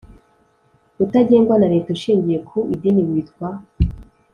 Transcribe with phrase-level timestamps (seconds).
[1.03, 3.49] Utagengwa na leta ushingiye ku idini witwa